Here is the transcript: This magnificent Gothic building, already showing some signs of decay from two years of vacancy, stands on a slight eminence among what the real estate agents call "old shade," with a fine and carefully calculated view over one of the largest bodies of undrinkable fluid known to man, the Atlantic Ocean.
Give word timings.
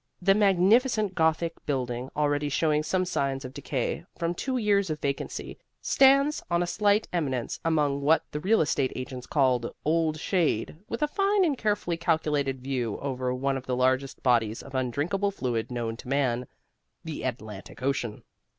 This 0.19 0.35
magnificent 0.35 1.13
Gothic 1.13 1.63
building, 1.67 2.09
already 2.15 2.49
showing 2.49 2.81
some 2.81 3.05
signs 3.05 3.45
of 3.45 3.53
decay 3.53 4.03
from 4.17 4.33
two 4.33 4.57
years 4.57 4.89
of 4.89 4.99
vacancy, 4.99 5.59
stands 5.79 6.41
on 6.49 6.63
a 6.63 6.65
slight 6.65 7.07
eminence 7.13 7.59
among 7.63 8.01
what 8.01 8.23
the 8.31 8.39
real 8.39 8.61
estate 8.61 8.91
agents 8.95 9.27
call 9.27 9.75
"old 9.85 10.17
shade," 10.19 10.75
with 10.89 11.03
a 11.03 11.07
fine 11.07 11.45
and 11.45 11.55
carefully 11.55 11.97
calculated 11.97 12.61
view 12.63 12.97
over 12.97 13.31
one 13.31 13.57
of 13.57 13.67
the 13.67 13.75
largest 13.75 14.23
bodies 14.23 14.63
of 14.63 14.73
undrinkable 14.73 15.29
fluid 15.29 15.69
known 15.69 15.95
to 15.97 16.07
man, 16.07 16.47
the 17.03 17.21
Atlantic 17.21 17.83
Ocean. 17.83 18.23